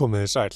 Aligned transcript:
Komiði 0.00 0.28
sæl. 0.32 0.54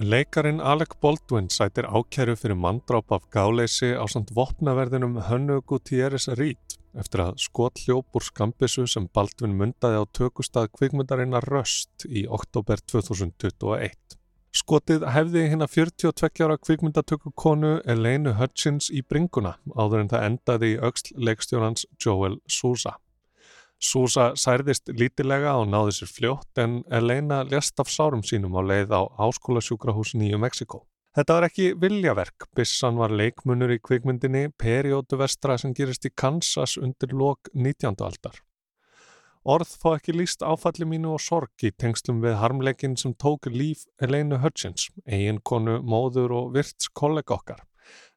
Leikarin 0.00 0.60
Alec 0.64 0.94
Baldwin 1.04 1.50
sætir 1.52 1.84
ákjæru 1.84 2.32
fyrir 2.40 2.56
manndráp 2.56 3.12
af 3.12 3.26
gáleysi 3.34 3.90
á 3.92 4.08
samt 4.08 4.30
vopnaverðinum 4.32 5.18
Hönnu 5.26 5.58
Gutierrez 5.68 6.30
Reed 6.40 6.76
eftir 6.96 7.22
að 7.26 7.34
skot 7.44 7.82
hljóp 7.82 8.16
úr 8.16 8.24
skambissu 8.24 8.86
sem 8.88 9.10
Baldwin 9.12 9.58
mundaði 9.58 10.00
á 10.00 10.04
tökustað 10.16 10.70
kvikmyndarinnar 10.78 11.44
Röst 11.52 12.06
í 12.08 12.24
oktober 12.38 12.80
2021. 12.94 14.16
Skotið 14.62 15.04
hefði 15.12 15.44
hinn 15.52 15.66
að 15.66 15.76
42 15.76 16.46
ára 16.48 16.56
kvikmyndatöku 16.56 17.34
konu 17.36 17.76
Elaine 17.84 18.32
Hutchins 18.40 18.88
í 18.88 19.04
bringuna 19.04 19.58
áður 19.76 20.06
en 20.06 20.12
það 20.14 20.26
endaði 20.30 20.72
í 20.72 20.80
auksl 20.88 21.12
leikstjórnans 21.20 21.84
Joel 22.00 22.40
Sousa. 22.48 22.96
Súsa 23.80 24.34
særðist 24.36 24.90
lítilega 24.92 25.54
og 25.56 25.70
náði 25.72 25.94
sér 25.96 26.10
fljótt 26.12 26.60
en 26.60 26.82
Elena 26.92 27.38
lest 27.48 27.80
af 27.80 27.88
sárum 27.88 28.20
sínum 28.20 28.52
á 28.52 28.60
leið 28.60 28.92
á 28.92 29.08
Háskólasjúkrahús 29.16 30.12
Nýju 30.20 30.36
Mexiko. 30.42 30.82
Þetta 31.16 31.36
var 31.38 31.46
ekki 31.48 31.70
viljaverk, 31.80 32.44
Bissan 32.54 33.00
var 33.00 33.10
leikmunur 33.16 33.72
í 33.72 33.80
kvikmyndinni 33.80 34.52
Periódu 34.60 35.16
vestra 35.18 35.56
sem 35.58 35.72
gerist 35.74 36.04
í 36.04 36.12
Kansas 36.12 36.76
undir 36.76 37.16
lok 37.16 37.48
19. 37.56 37.96
aldar. 38.04 38.36
Orð 39.48 39.72
fá 39.80 39.94
ekki 39.96 40.12
líst 40.12 40.44
áfalli 40.44 40.84
mínu 40.84 41.14
og 41.16 41.24
sorg 41.24 41.64
í 41.64 41.72
tengslum 41.72 42.20
við 42.20 42.36
harmleikin 42.36 42.98
sem 43.00 43.16
tók 43.16 43.48
líf 43.48 43.86
Elena 43.96 44.42
Hutchins, 44.44 44.90
eigin 45.08 45.40
konu, 45.40 45.80
móður 45.80 46.36
og 46.36 46.52
virts 46.58 46.92
kollega 46.92 47.40
okkar, 47.40 47.64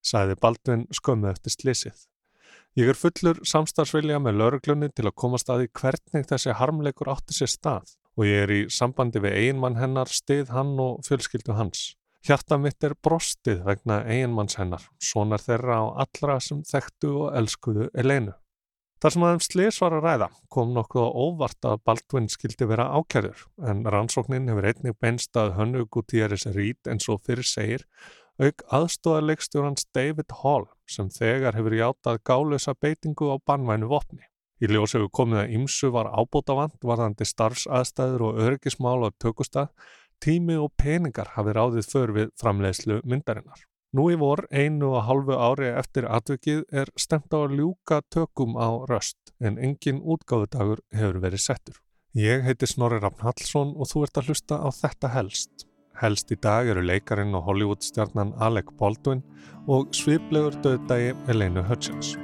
sæði 0.03 0.35
Baldvin 0.43 0.89
skömmu 0.91 1.31
eftir 1.31 1.55
slissið. 1.55 2.09
Ég 2.73 2.87
er 2.89 2.97
fullur 2.97 3.37
samstarfsvilja 3.45 4.15
með 4.17 4.39
lauruglunni 4.39 4.87
til 4.97 5.03
að 5.05 5.13
koma 5.21 5.37
staði 5.37 5.67
hvernig 5.77 6.23
þessi 6.25 6.55
harmleikur 6.57 7.11
átti 7.13 7.35
sér 7.37 7.51
stað 7.51 7.91
og 8.17 8.23
ég 8.25 8.39
er 8.47 8.53
í 8.55 8.61
sambandi 8.73 9.21
við 9.21 9.35
eiginmann 9.37 9.77
hennar, 9.77 10.09
stið 10.09 10.49
hann 10.55 10.71
og 10.81 11.03
fjölskyldu 11.05 11.53
hans. 11.53 11.91
Hjarta 12.25 12.57
mitt 12.57 12.81
er 12.81 12.95
brostið 12.97 13.61
vegna 13.67 13.99
eiginmanns 14.09 14.57
hennar, 14.57 14.87
sonar 14.97 15.43
þeirra 15.43 15.77
á 15.85 15.85
allra 16.05 16.39
sem 16.41 16.63
þekktu 16.65 17.11
og 17.27 17.37
elskuðu 17.37 17.91
Elenu. 17.93 18.33
Þar 19.03 19.13
sem 19.13 19.27
aðeins 19.27 19.51
slis 19.51 19.79
var 19.83 19.93
að 19.99 20.05
ræða 20.07 20.31
kom 20.55 20.73
nokkuð 20.73 21.05
á 21.05 21.09
óvart 21.13 21.69
að 21.69 21.81
Baldwin 21.85 22.31
skildi 22.31 22.65
vera 22.71 22.89
ákjærður 22.97 23.45
en 23.69 23.85
rannsóknin 23.85 24.49
hefur 24.49 24.69
einnig 24.71 24.97
beinst 24.97 25.37
að 25.37 25.53
hönnu 25.59 25.85
Gutierrez 25.93 26.47
Reed 26.55 26.89
eins 26.89 27.05
og 27.11 27.21
fyrir 27.21 27.45
segir 27.45 27.85
auk 28.41 28.63
aðstóðarleikstjórans 28.73 29.87
David 29.93 30.33
Hall 30.41 30.67
sem 30.89 31.09
þegar 31.13 31.57
hefur 31.57 31.75
játað 31.77 32.21
gálösa 32.25 32.73
beitingu 32.73 33.29
á 33.33 33.37
bannvænu 33.45 33.89
vopni. 33.91 34.23
Í 34.63 34.69
ljós 34.71 34.95
hefur 34.95 35.11
komið 35.11 35.41
að 35.41 35.53
Ímsu 35.57 35.91
var 35.93 36.09
ábótavand 36.13 36.79
varðandi 36.81 37.27
starfsaðstæður 37.27 38.29
og 38.29 38.41
örgismál 38.45 39.03
á 39.05 39.09
tökustað, 39.19 39.69
tími 40.23 40.55
og 40.55 40.71
peningar 40.79 41.33
hafi 41.35 41.53
ráðið 41.53 41.89
för 41.91 42.13
við 42.15 42.33
framleiðslu 42.39 43.01
myndarinnar. 43.03 43.65
Nú 43.93 44.07
í 44.09 44.15
vor, 44.17 44.47
einu 44.49 44.95
og 44.95 45.03
halvu 45.05 45.35
ári 45.37 45.67
eftir 45.69 46.07
atvikið 46.09 46.63
er 46.73 46.89
stemt 46.97 47.29
á 47.29 47.43
að 47.43 47.59
ljúka 47.59 47.99
tökum 48.09 48.55
á 48.57 48.81
röst 48.89 49.35
en 49.37 49.59
engin 49.61 50.01
útgáðudagur 50.01 50.81
hefur 50.95 51.19
verið 51.21 51.43
settur. 51.43 51.77
Ég 52.17 52.41
heiti 52.45 52.69
Snorri 52.69 52.97
Rafn 53.03 53.21
Hallsson 53.25 53.75
og 53.77 53.91
þú 53.91 54.07
ert 54.07 54.17
að 54.17 54.31
hlusta 54.31 54.57
á 54.57 54.69
þetta 54.73 55.13
helst. 55.13 55.67
Helst 56.01 56.31
í 56.33 56.37
dag 56.41 56.67
eru 56.71 56.81
leikarin 56.81 57.35
og 57.37 57.45
Hollywoodstjarnan 57.47 58.33
Alec 58.41 58.71
Baldwin 58.79 59.21
og 59.69 59.93
sviplegur 59.93 60.55
döðdagi 60.65 61.13
Elena 61.29 61.61
Hutchins. 61.67 62.15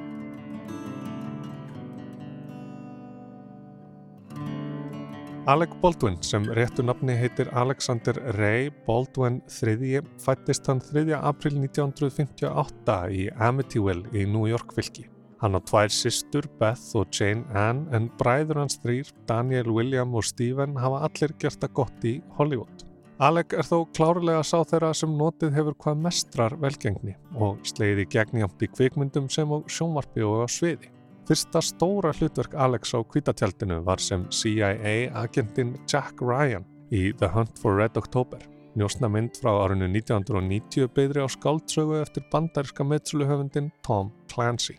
Alec 5.49 5.71
Baldwin 5.81 6.17
sem 6.21 6.43
réttu 6.57 6.83
nafni 6.85 7.13
heitir 7.17 7.47
Alexander 7.57 8.17
Ray 8.37 8.67
Baldwin 8.85 9.39
III 9.49 10.03
fættist 10.21 10.67
hann 10.69 10.81
3. 10.81 11.05
april 11.15 11.61
1958 11.61 12.99
í 13.21 13.29
Amityville 13.47 14.11
í 14.13 14.27
New 14.29 14.49
York 14.49 14.75
fylki. 14.77 15.07
Hann 15.39 15.55
á 15.55 15.61
tvær 15.63 15.93
sýstur, 15.93 16.49
Beth 16.59 16.97
og 16.99 17.15
Jane 17.15 17.47
Ann, 17.55 17.85
en 17.95 18.11
bræður 18.19 18.59
hans 18.65 18.77
þrýr, 18.83 19.13
Daniel, 19.29 19.71
William 19.71 20.13
og 20.13 20.27
Stephen 20.27 20.75
hafa 20.77 21.05
allir 21.07 21.37
gert 21.39 21.61
það 21.63 21.75
gott 21.79 22.05
í 22.05 22.19
Hollywood. 22.37 22.88
Alec 23.19 23.51
er 23.51 23.67
þó 23.67 23.81
klárlega 23.91 24.39
sá 24.47 24.61
þeirra 24.63 24.93
sem 24.95 25.11
notið 25.19 25.51
hefur 25.57 25.75
hvað 25.83 25.97
mestrar 26.05 26.53
velgengni 26.61 27.17
og 27.35 27.57
sleiði 27.67 28.05
gegnjámt 28.13 28.61
í 28.63 28.69
kvikmyndum 28.71 29.25
sem 29.27 29.49
á 29.51 29.59
sjónvarpi 29.67 30.23
og 30.23 30.45
á 30.45 30.47
sviði. 30.47 30.87
Fyrsta 31.27 31.59
stóra 31.59 32.13
hlutverk 32.15 32.55
Alex 32.55 32.93
á 32.95 33.03
kvítatjaldinu 33.03 33.81
var 33.83 33.99
sem 33.99 34.23
CIA-agentinn 34.31 35.73
Jack 35.83 36.23
Ryan 36.23 36.63
í 36.95 37.11
The 37.19 37.27
Hunt 37.33 37.59
for 37.59 37.75
Red 37.75 37.99
October. 37.99 38.39
Njósna 38.79 39.09
mynd 39.11 39.35
frá 39.35 39.51
árinu 39.65 39.91
1990 39.91 40.87
beidri 40.95 41.19
á 41.19 41.27
skáldsögu 41.27 41.99
eftir 41.99 42.23
bandaríska 42.31 42.87
meðsuluhöfundin 42.87 43.67
Tom 43.83 44.13
Clancy. 44.31 44.77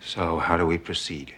So, 0.00 0.40
how 0.42 0.58
do 0.58 0.66
we 0.66 0.76
proceed? 0.76 1.30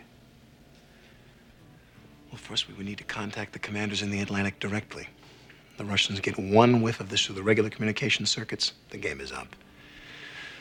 Well, 2.32 2.41
first 2.41 2.69
we 2.69 2.75
would 2.75 2.88
need 2.88 3.05
to 3.05 3.05
contact 3.05 3.53
the 3.53 3.60
commanders 3.60 4.00
in 4.00 4.10
the 4.10 4.22
Atlantic 4.25 4.59
directly. 4.59 5.10
The 5.76 5.84
Russians 5.84 6.20
get 6.20 6.38
one 6.38 6.81
whiff 6.81 7.00
of 7.00 7.10
this 7.10 7.26
through 7.26 7.34
the 7.34 7.42
regular 7.42 7.69
communication 7.69 8.25
circuits, 8.25 8.72
the 8.91 8.97
game 8.97 9.20
is 9.20 9.31
up. 9.31 9.54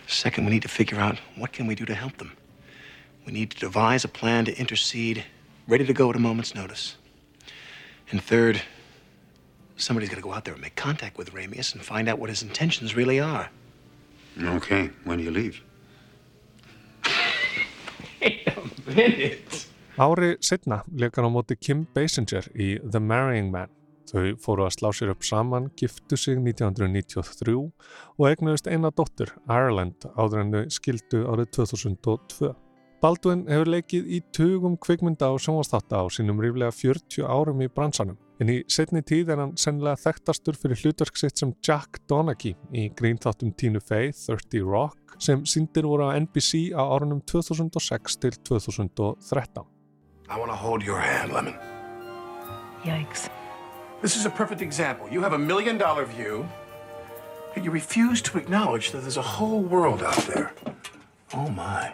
Second, 0.08 0.46
we 0.46 0.52
need 0.52 0.62
to 0.62 0.68
figure 0.68 1.00
out 1.00 1.20
what 1.36 1.54
can 1.54 1.68
we 1.68 1.76
do 1.76 1.86
to 1.86 1.96
help 1.96 2.18
them. 2.18 2.34
We 3.26 3.32
need 3.32 3.52
to 3.52 3.58
devise 3.58 4.04
a 4.04 4.08
plan 4.08 4.46
to 4.46 4.58
intercede, 4.60 5.24
ready 5.68 5.86
to 5.86 5.94
go 5.94 6.10
at 6.10 6.16
a 6.16 6.20
moment's 6.20 6.54
notice. 6.54 6.96
And 8.12 8.22
third, 8.22 8.62
somebody's 9.78 10.10
got 10.10 10.18
to 10.18 10.22
go 10.22 10.34
out 10.34 10.46
there 10.46 10.54
and 10.54 10.62
make 10.62 10.76
contact 10.76 11.18
with 11.18 11.34
Ramius 11.34 11.74
and 11.74 11.82
find 11.84 12.08
out 12.08 12.20
what 12.20 12.30
his 12.30 12.44
intentions 12.44 12.96
really 12.96 13.20
are. 13.20 13.50
Okay, 14.40 14.92
when 15.06 15.18
do 15.18 15.24
you 15.24 15.32
leave? 15.32 15.62
Wait 18.22 18.48
a 18.48 18.90
minute. 18.90 19.68
Ári 19.98 20.36
setna 20.42 20.84
leikar 20.94 21.24
á 21.24 21.30
móti 21.32 21.56
Kim 21.56 21.88
Basinger 21.96 22.44
í 22.54 22.78
The 22.84 23.00
Marrying 23.00 23.50
Man. 23.50 23.70
Þau 24.06 24.36
fóru 24.42 24.66
að 24.66 24.76
slá 24.76 24.90
sér 24.94 25.14
upp 25.14 25.26
saman, 25.26 25.72
giftu 25.80 26.18
sig 26.20 26.38
1993 26.38 27.56
og 27.58 28.28
egnuðist 28.30 28.70
eina 28.70 28.92
dóttur, 28.94 29.34
Ireland, 29.50 30.06
áður 30.14 30.44
en 30.44 30.54
þau 30.54 30.76
skildu 30.78 31.24
árið 31.32 31.52
2002. 31.58 32.54
Baldwin 33.04 33.44
hefur 33.50 33.70
leikið 33.70 34.08
í 34.18 34.20
tugum 34.34 34.78
kvikmynda 34.82 35.28
og 35.34 35.42
sjónvastátta 35.44 36.00
á 36.02 36.06
sínum 36.10 36.40
ríflega 36.42 36.74
40 36.74 37.28
árum 37.28 37.62
í 37.62 37.68
bransanum. 37.70 38.18
En 38.42 38.50
í 38.52 38.56
setni 38.72 39.04
tíð 39.06 39.30
er 39.32 39.42
hann 39.44 39.54
sennilega 39.60 40.00
þekktastur 40.02 40.58
fyrir 40.60 40.82
hlutverk 40.82 41.20
sitt 41.20 41.38
sem 41.40 41.54
Jack 41.64 42.02
Donaghy 42.10 42.56
í 42.74 42.88
grínþáttum 42.98 43.54
Tínu 43.56 43.84
Fey, 43.84 44.10
30 44.16 44.66
Rock, 44.66 45.16
sem 45.22 45.46
síndir 45.48 45.88
voru 45.88 46.10
á 46.10 46.18
NBC 46.18 46.74
á 46.74 46.84
árunum 46.84 47.22
2006 47.30 48.20
til 48.26 48.36
2013. 48.50 49.64
I 50.28 50.40
want 50.40 50.50
to 50.50 50.58
hold 50.58 50.82
your 50.84 51.00
hand, 51.00 51.32
Lemon. 51.32 51.54
Yikes. 52.84 53.30
This 54.02 54.16
is 54.16 54.26
a 54.26 54.30
perfect 54.30 54.62
example. 54.62 55.08
You 55.10 55.22
have 55.22 55.34
a 55.34 55.38
million 55.38 55.78
dollar 55.78 56.06
view, 56.06 56.48
and 57.56 57.66
you 57.66 57.72
refuse 57.72 58.22
to 58.24 58.38
acknowledge 58.38 58.92
that 58.92 59.02
there's 59.02 59.18
a 59.18 59.22
whole 59.22 59.62
world 59.62 60.04
out 60.04 60.24
there. 60.28 60.54
Oh 61.34 61.50
my. 61.50 61.94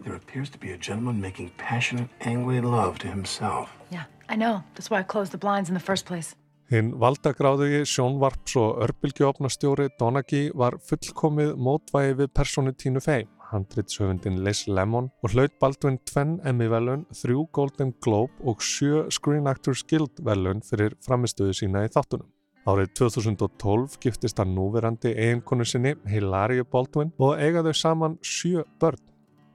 There 0.00 0.14
appears 0.14 0.48
to 0.50 0.58
be 0.58 0.72
a 0.72 0.78
gentleman 0.78 1.20
making 1.20 1.50
passionate, 1.58 2.08
angry 2.20 2.60
love 2.60 2.98
to 3.00 3.08
himself. 3.08 3.68
Yeah, 3.90 4.04
I 4.28 4.36
know. 4.36 4.62
That's 4.74 4.90
why 4.90 5.00
I 5.00 5.02
closed 5.02 5.32
the 5.32 5.38
blinds 5.38 5.68
in 5.68 5.74
the 5.74 5.80
first 5.80 6.06
place. 6.06 6.34
Hinn 6.68 6.92
valdagráðugi 7.00 7.84
sjónvarps 7.88 8.56
og 8.60 8.82
örbylgjófnastjóri 8.84 9.86
Donaghy 9.96 10.50
var 10.52 10.74
fullkomið 10.84 11.54
mótvægi 11.56 12.18
við 12.18 12.28
personu 12.36 12.74
Tínu 12.76 13.00
Fey, 13.00 13.24
handritsöfundin 13.52 14.40
Les 14.44 14.64
Lemon 14.68 15.10
og 15.22 15.34
hlaut 15.34 15.54
Baldwin 15.60 15.98
tvenn 16.08 16.38
Emmy-velun, 16.46 17.06
þrjú 17.14 17.46
Golden 17.52 17.94
Globe 18.04 18.32
og 18.44 18.62
sjö 18.64 19.06
Screen 19.14 19.48
Actors 19.50 19.84
Guild 19.88 20.22
velun 20.24 20.62
fyrir 20.64 20.96
framistöðu 21.04 21.56
sína 21.60 21.84
í 21.86 21.92
þáttunum. 21.92 22.28
Árið 22.68 22.90
2012 23.00 23.96
giftist 24.02 24.40
hann 24.42 24.50
núverandi 24.56 25.14
eiginkonu 25.14 25.64
sinni 25.64 25.94
Hilaria 26.10 26.66
Baldwin 26.68 27.14
og 27.16 27.38
eiga 27.40 27.62
þau 27.64 27.76
saman 27.76 28.18
sjö 28.20 28.66
börn. 28.80 29.00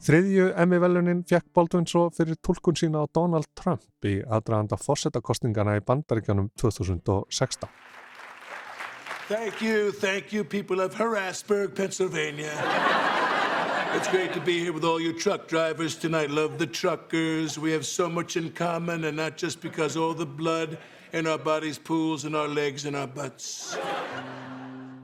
Þriðju 0.04 0.50
Emmy-velunin 0.60 1.22
fekk 1.30 1.46
Baldwin 1.56 1.86
svo 1.88 2.10
fyrir 2.12 2.36
tólkun 2.44 2.76
sína 2.76 3.06
á 3.06 3.14
Donald 3.16 3.48
Trump 3.56 4.08
í 4.10 4.18
aðdraganda 4.26 4.80
fórsetakostningana 4.82 5.78
í 5.80 5.86
bandaríkjanum 5.86 6.50
2016. 6.60 7.70
Thank 9.30 9.62
you, 9.62 9.92
thank 9.92 10.34
you, 10.34 10.44
people 10.44 10.82
of 10.82 10.94
Harrisburg, 10.96 11.74
Pennsylvania. 11.76 12.52
It's 13.96 14.08
great 14.08 14.34
to 14.34 14.42
be 14.42 14.60
here 14.60 14.74
with 14.74 14.84
all 14.84 15.00
you 15.00 15.14
truck 15.14 15.48
drivers 15.48 15.96
tonight. 15.96 16.32
Love 16.32 16.58
the 16.58 16.66
truckers. 16.66 17.60
We 17.60 17.72
have 17.74 17.86
so 17.86 18.10
much 18.10 18.36
in 18.36 18.50
common, 18.50 19.04
and 19.04 19.18
not 19.18 19.38
just 19.38 19.62
because 19.62 19.96
all 19.96 20.16
the 20.16 20.26
blood 20.26 20.78
in 21.14 21.28
our 21.28 21.38
bodies 21.38 21.78
pools 21.78 22.26
in 22.26 22.34
our 22.34 22.48
legs 22.48 22.86
and 22.86 22.96
our 22.96 23.08
butts. 23.08 23.78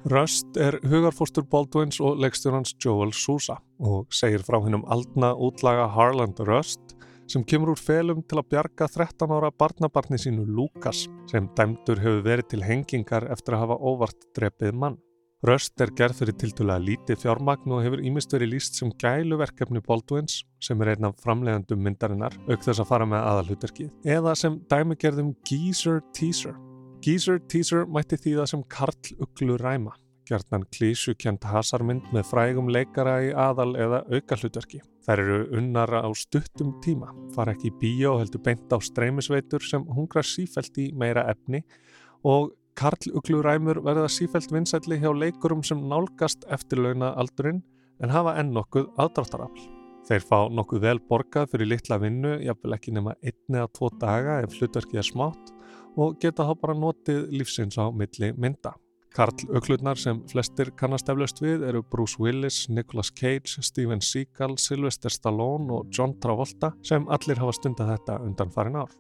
Rust 0.06 0.58
er 0.58 0.80
hugarfóstur 0.82 1.46
Baldwins 1.46 2.00
og 2.00 2.18
leikstjórnans 2.24 2.74
Joel 2.82 3.12
Sousa 3.14 3.60
og 3.78 4.08
segir 4.16 4.42
frá 4.48 4.58
hennum 4.64 4.86
aldna 4.90 5.36
útlaga 5.36 5.90
Harland 5.94 6.40
Rust 6.48 6.96
sem 7.30 7.44
kemur 7.46 7.76
úr 7.76 7.82
felum 7.82 8.24
til 8.26 8.40
að 8.42 8.48
bjarga 8.56 8.88
13 8.90 9.36
ára 9.36 9.52
barnabarni 9.52 10.18
sínu 10.18 10.48
Lukas 10.48 11.04
sem 11.30 11.52
dæmdur 11.60 12.02
hefur 12.02 12.26
verið 12.26 12.50
til 12.56 12.66
hengingar 12.66 13.28
eftir 13.30 13.54
að 13.54 13.68
hafa 13.68 13.78
óvart 13.92 14.26
drepið 14.34 14.74
mann. 14.74 14.98
Röst 15.40 15.80
er 15.80 15.94
gerð 15.96 16.18
fyrir 16.20 16.36
tildulega 16.36 16.84
lítið 16.84 17.22
fjármagn 17.22 17.72
og 17.72 17.86
hefur 17.86 18.02
ímist 18.04 18.34
verið 18.36 18.58
líst 18.58 18.76
sem 18.76 18.90
gæluverkefni 19.00 19.80
Baldwins 19.86 20.42
sem 20.60 20.82
er 20.84 20.92
einn 20.92 21.08
af 21.08 21.22
framlegandum 21.24 21.80
myndarinnar 21.80 22.36
auk 22.50 22.66
þess 22.66 22.82
að 22.84 22.90
fara 22.90 23.08
með 23.08 23.24
aðalhutarkið 23.30 24.10
eða 24.18 24.34
sem 24.36 24.58
dæmigerðum 24.68 25.30
Geezer 25.48 26.02
Teaser. 26.12 26.58
Geezer 27.00 27.40
Teaser 27.48 27.88
mætti 27.88 28.20
þýða 28.20 28.50
sem 28.52 28.66
Karl 28.68 29.14
Uglu 29.16 29.56
Ræma, 29.64 29.96
gerðnan 30.28 30.68
klísukjönd 30.76 31.48
hasarmynd 31.48 32.12
með 32.12 32.28
frægum 32.34 32.68
leikara 32.76 33.16
í 33.24 33.32
aðal 33.32 33.72
eða 33.80 34.04
auka 34.12 34.42
hlutverki. 34.44 34.84
Þær 35.08 35.24
eru 35.24 35.42
unnara 35.56 36.04
á 36.04 36.10
stuttum 36.20 36.76
tíma, 36.84 37.16
fara 37.32 37.56
ekki 37.56 37.72
í 37.72 37.78
bíó 37.80 38.18
heldur 38.20 38.44
beint 38.44 38.76
á 38.76 38.78
streymisveitur 38.84 39.64
sem 39.64 39.88
hungra 39.88 40.20
sífælt 40.20 40.84
í 40.84 40.92
meira 40.92 41.30
efni 41.32 41.64
og 42.28 42.52
Karl 42.80 43.12
Ugluræmur 43.12 43.82
verða 43.84 44.08
sífælt 44.08 44.54
vinsætli 44.56 45.02
hjá 45.02 45.10
leikurum 45.12 45.60
sem 45.68 45.82
nálgast 45.92 46.46
eftirlauna 46.56 47.10
aldurinn 47.20 47.58
en 48.00 48.14
hafa 48.14 48.38
enn 48.40 48.54
nokkuð 48.56 48.86
aðdráttarafl. 49.04 49.66
Þeir 50.08 50.24
fá 50.30 50.38
nokkuð 50.48 50.86
vel 50.86 51.02
borgað 51.10 51.50
fyrir 51.52 51.68
litla 51.74 51.98
vinnu, 52.00 52.38
jafnvel 52.40 52.78
ekki 52.78 52.94
nema 52.96 53.18
einn 53.20 53.58
eða 53.58 53.68
tvo 53.76 53.90
daga 54.00 54.38
ef 54.46 54.56
hlutverkið 54.56 55.02
er 55.02 55.10
smátt 55.10 55.52
og 56.00 56.16
geta 56.24 56.46
þá 56.48 56.54
bara 56.62 56.78
notið 56.80 57.28
lífsins 57.36 57.76
á 57.76 57.92
milli 57.92 58.32
mynda. 58.40 58.72
Karl 59.12 59.44
Uglurnar 59.50 60.00
sem 60.00 60.24
flestir 60.32 60.72
kannast 60.80 61.12
eflaust 61.12 61.44
við 61.44 61.68
eru 61.68 61.84
Bruce 61.84 62.16
Willis, 62.22 62.62
Nicolas 62.70 63.12
Cage, 63.12 63.60
Steven 63.60 64.00
Seagal, 64.00 64.56
Sylvester 64.56 65.12
Stallone 65.12 65.82
og 65.82 65.92
John 65.92 66.16
Travolta 66.24 66.72
sem 66.80 67.12
allir 67.12 67.44
hafa 67.44 67.60
stundað 67.60 67.98
þetta 67.98 68.20
undan 68.24 68.56
farin 68.56 68.80
ár. 68.86 68.96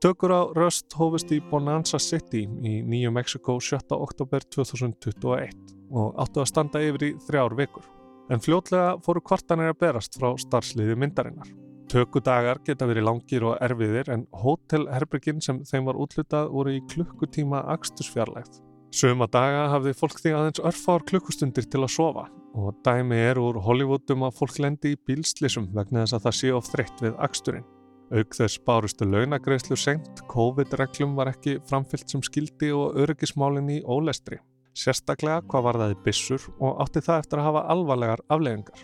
Tökur 0.00 0.32
á 0.32 0.48
Röst 0.56 0.94
hófust 0.96 1.28
í 1.28 1.42
Bonanza 1.44 1.98
City 2.00 2.46
í 2.48 2.78
Nýju 2.88 3.10
Mexiko 3.12 3.58
7. 3.60 3.92
oktober 3.92 4.40
2021 4.48 5.50
og 5.92 6.14
áttu 6.22 6.40
að 6.40 6.46
standa 6.48 6.80
yfir 6.80 7.02
í 7.04 7.08
þrjár 7.26 7.52
vikur. 7.58 7.84
En 8.32 8.40
fljótlega 8.40 8.94
fóru 9.04 9.20
kvartanir 9.20 9.74
að 9.74 9.76
berast 9.82 10.14
frá 10.16 10.30
starfsliði 10.40 10.94
myndarinnar. 11.02 11.50
Tökudagar 11.92 12.62
geta 12.64 12.88
verið 12.88 13.04
langir 13.10 13.44
og 13.44 13.60
erfiðir 13.60 14.08
en 14.14 14.22
hótelherbergin 14.40 15.42
sem 15.44 15.58
þeim 15.68 15.90
var 15.90 15.98
útlutað 16.00 16.48
voru 16.54 16.72
í 16.78 16.80
klukkutíma 16.94 17.60
axtusfjarlægt. 17.74 18.62
Suma 18.96 19.28
daga 19.28 19.66
hafði 19.74 19.92
fólk 19.98 20.16
því 20.22 20.32
aðeins 20.38 20.62
örfár 20.70 21.04
klukkustundir 21.10 21.68
til 21.68 21.82
að 21.84 21.92
sofa 21.98 22.24
og 22.56 22.80
dæmi 22.88 23.20
er 23.20 23.42
úr 23.42 23.60
Hollywoodum 23.68 24.24
að 24.30 24.40
fólk 24.40 24.56
lendi 24.64 24.94
í 24.94 25.02
bílslisum 25.10 25.68
vegna 25.76 26.06
þess 26.06 26.16
að 26.16 26.24
það 26.30 26.38
sé 26.40 26.54
of 26.56 26.72
þreytt 26.72 27.04
við 27.04 27.20
axturinn. 27.28 27.68
Auk 28.10 28.34
þess 28.34 28.58
bárustu 28.66 29.06
launagreislu 29.06 29.76
senkt, 29.78 30.24
COVID-reglum 30.32 31.12
var 31.14 31.30
ekki 31.30 31.60
framfyllt 31.68 32.10
sem 32.10 32.22
skildi 32.26 32.72
og 32.74 32.96
öryggismálinn 32.98 33.70
í 33.70 33.76
ólestri. 33.86 34.40
Sérstaklega 34.74 35.44
hvað 35.46 35.66
var 35.66 35.78
það 35.78 35.94
í 35.94 35.98
bissur 36.06 36.46
og 36.58 36.80
átti 36.82 37.02
það 37.06 37.22
eftir 37.22 37.38
að 37.38 37.46
hafa 37.46 37.62
alvarlegar 37.74 38.24
afleggingar. 38.26 38.82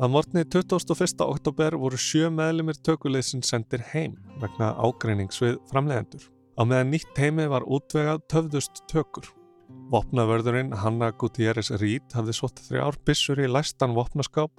Að 0.00 0.12
morgni 0.12 0.44
21. 0.52 1.24
oktober 1.24 1.78
voru 1.80 1.96
sjö 2.00 2.28
meðlumir 2.32 2.76
tökulegsin 2.84 3.44
sendir 3.44 3.86
heim 3.94 4.18
vegna 4.40 4.74
ágreinings 4.76 5.40
við 5.40 5.56
framlegendur. 5.72 6.28
Á 6.60 6.62
meðan 6.68 6.92
nýtt 6.92 7.16
heimi 7.16 7.48
var 7.48 7.64
útvegað 7.64 8.24
töfðust 8.28 8.84
tökur. 8.92 9.32
Vopnavörðurinn 9.90 10.70
Hanna 10.78 11.08
Gutierrez 11.18 11.72
Reed 11.80 12.12
hafði 12.14 12.34
sótt 12.36 12.60
þrjár 12.68 12.98
bissur 13.06 13.40
í 13.42 13.48
læstan 13.50 13.96
vopnaskáp, 13.96 14.52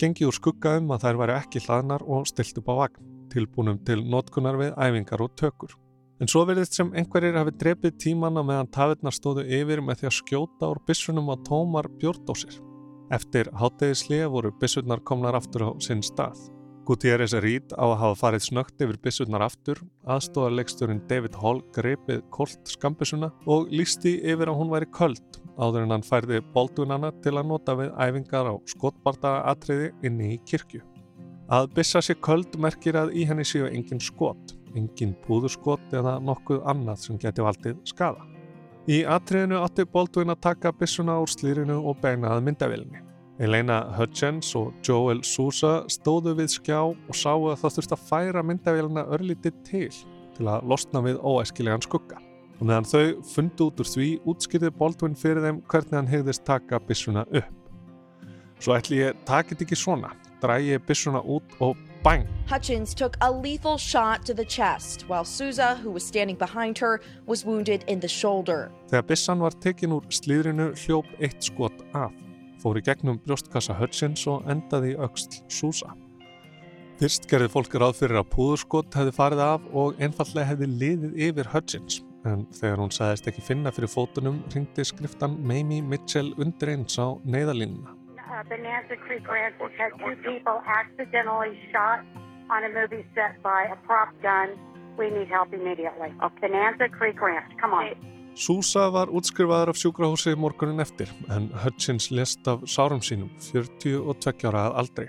gengi 0.00 0.26
úr 0.26 0.34
skuggaðum 0.34 0.90
að 0.90 1.04
þær 1.04 1.20
væri 1.20 1.36
ekki 1.36 1.62
hlaðnar 1.66 2.02
og 2.02 2.26
stilt 2.26 2.58
upp 2.58 2.72
á 2.72 2.74
vagn, 2.80 3.12
tilbúnum 3.30 3.78
til 3.86 4.00
notkunar 4.02 4.58
við 4.58 4.74
æfingar 4.74 5.22
og 5.22 5.36
tökur. 5.38 5.76
En 6.18 6.30
svo 6.30 6.42
verðist 6.46 6.74
sem 6.78 6.90
einhverjir 6.98 7.38
hafi 7.38 7.54
drepið 7.58 7.94
tímanna 8.02 8.42
meðan 8.46 8.70
tafirnar 8.74 9.14
stóðu 9.14 9.46
yfir 9.46 9.80
með 9.82 10.02
því 10.02 10.10
að 10.10 10.18
skjóta 10.18 10.72
úr 10.74 10.82
bissunum 10.86 11.30
á 11.30 11.36
tómar 11.46 11.88
bjórdósir. 12.02 12.58
Eftir 13.14 13.50
háttegislið 13.58 14.28
voru 14.34 14.52
bissurnar 14.60 15.02
komnar 15.06 15.38
aftur 15.38 15.66
á 15.66 15.70
sinn 15.82 16.02
stað. 16.02 16.38
Gutierrez 16.86 17.32
Reed 17.38 17.74
á 17.78 17.84
að 17.86 17.98
hafa 18.00 18.18
farið 18.18 18.44
snögt 18.48 18.82
yfir 18.82 18.96
bissurnar 19.04 19.44
aftur, 19.46 19.78
aðstóðarleiksturinn 20.10 21.04
David 21.10 21.36
Hall 21.38 21.60
greipið 21.76 22.24
kolt 22.34 22.72
skambissuna 22.72 23.28
og 23.46 23.70
lísti 23.70 24.16
yfir 24.32 24.50
að 24.50 24.58
hún 24.58 24.72
væri 24.72 24.88
köld 24.96 25.38
áður 25.60 25.84
en 25.84 25.94
hann 25.94 26.06
færði 26.06 26.40
boldunana 26.54 27.12
til 27.22 27.36
að 27.36 27.52
nota 27.52 27.76
við 27.78 27.92
æfingar 27.94 28.50
á 28.50 28.54
skotbardaga 28.72 29.44
atriði 29.52 29.92
inni 30.08 30.32
í 30.34 30.40
kirkju. 30.48 30.82
Að 31.52 31.70
bissa 31.76 32.02
sér 32.02 32.18
köld 32.24 32.58
merkir 32.58 32.98
að 32.98 33.14
í 33.14 33.28
henni 33.28 33.46
séu 33.46 33.68
engin 33.68 34.02
skot, 34.02 34.56
engin 34.74 35.14
púðurskot 35.26 35.94
eða 35.94 36.16
nokkuð 36.24 36.64
annað 36.72 37.02
sem 37.04 37.20
geti 37.20 37.44
valdið 37.44 37.78
skada. 37.86 38.26
Í 38.90 39.04
atriðinu 39.06 39.60
átti 39.62 39.86
Baldwin 39.86 40.34
að 40.34 40.42
taka 40.48 40.72
bissuna 40.74 41.20
úr 41.22 41.30
slýrinu 41.30 41.78
og 41.86 42.00
beinaði 42.02 42.42
myndavilni. 42.48 43.04
Elena 43.42 43.80
Hutchins 43.96 44.52
og 44.54 44.70
Joel 44.86 45.24
Sousa 45.26 45.80
stóðu 45.90 46.36
við 46.38 46.52
skjá 46.52 46.78
og 46.84 47.16
sáu 47.16 47.48
að 47.50 47.56
það 47.64 47.72
þurfti 47.76 47.96
að 47.96 48.04
færa 48.10 48.44
myndavélina 48.46 49.02
örlítið 49.16 49.56
til 49.66 49.88
til 50.36 50.46
að 50.46 50.68
losna 50.70 51.02
við 51.02 51.18
óæskilegan 51.18 51.82
skugga. 51.82 52.20
Og 52.60 52.68
meðan 52.68 52.86
þau 52.86 53.02
fundu 53.26 53.66
út 53.66 53.82
úr 53.82 53.90
því 53.90 54.06
útskýrði 54.30 54.70
Baldwin 54.78 55.18
fyrir 55.18 55.42
þeim 55.42 55.60
hvernig 55.66 55.98
hann 55.98 56.12
hegðist 56.12 56.46
taka 56.46 56.78
bissuna 56.86 57.26
upp. 57.34 57.50
Svo 58.62 58.78
ætli 58.78 59.02
ég 59.02 59.18
takit 59.26 59.66
ekki 59.66 59.74
svona, 59.74 60.14
drægi 60.38 60.78
bissuna 60.86 61.18
út 61.26 61.58
og 61.58 61.76
bang! 62.06 62.28
Hutchins 62.46 62.94
took 62.94 63.18
a 63.20 63.30
lethal 63.32 63.76
shot 63.76 64.24
to 64.26 64.34
the 64.34 64.46
chest, 64.46 65.08
while 65.08 65.24
Souza, 65.24 65.74
who 65.82 65.90
was 65.90 66.06
standing 66.06 66.38
behind 66.38 66.78
her, 66.78 67.00
was 67.26 67.44
wounded 67.44 67.82
in 67.88 67.98
the 67.98 68.08
shoulder. 68.08 68.70
Þegar 68.86 69.08
bissan 69.10 69.42
var 69.42 69.58
tekin 69.58 69.98
úr 69.98 70.06
slíðrinu 70.14 70.76
hljóp 70.78 71.10
eitt 71.18 71.42
skot 71.42 71.82
af 71.92 72.14
fór 72.62 72.78
í 72.78 72.84
gegnum 72.86 73.18
brjóstkassa 73.26 73.76
Hutchins 73.80 74.24
og 74.30 74.46
endaði 74.50 74.94
í 74.94 74.98
auksl 75.02 75.42
Súsa. 75.50 75.92
Fyrst 77.00 77.26
gerði 77.30 77.50
fólk 77.50 77.74
ráð 77.82 77.98
fyrir 77.98 78.20
að 78.20 78.30
púðurskott 78.36 78.94
hefði 78.94 79.12
farið 79.16 79.44
af 79.48 79.68
og 79.74 79.98
einfallega 79.98 80.52
hefði 80.52 80.68
liðið 80.70 81.20
yfir 81.28 81.50
Hutchins 81.50 82.02
en 82.28 82.44
þegar 82.54 82.82
hún 82.82 82.92
sagðist 82.94 83.26
ekki 83.30 83.42
finna 83.42 83.72
fyrir 83.74 83.90
fótunum 83.90 84.38
ringdi 84.54 84.84
skriftan 84.86 85.34
Mamie 85.42 85.82
Mitchell 85.82 86.30
undir 86.38 86.74
eins 86.74 86.98
á 86.98 87.18
neyðalínuna. 87.26 87.96
Uh, 88.22 88.42
Bonanza 88.48 88.96
Creek 88.96 89.26
Ranch 89.28 89.58
has 89.58 89.74
had 89.76 89.92
two 89.98 90.14
people 90.22 90.62
accidentally 90.66 91.58
shot 91.72 92.06
on 92.48 92.64
a 92.64 92.70
movie 92.70 93.04
set 93.14 93.42
by 93.42 93.66
a 93.70 93.76
prop 93.86 94.14
gun. 94.22 94.54
We 94.96 95.10
need 95.10 95.28
help 95.28 95.52
immediately. 95.52 96.14
Bonanza 96.40 96.88
Creek 96.88 97.20
Ranch, 97.20 97.50
come 97.60 97.74
on. 97.74 97.96
Súsa 98.32 98.86
var 98.88 99.10
útskrifaður 99.12 99.74
af 99.74 99.76
sjúkrahúsi 99.76 100.32
morgunin 100.40 100.80
eftir 100.80 101.10
en 101.28 101.50
Hutchins 101.52 102.06
lest 102.10 102.46
af 102.48 102.62
sárum 102.64 103.02
sínum 103.04 103.28
42 103.44 104.48
ára 104.48 104.62
að 104.70 104.78
aldrei. 104.80 105.08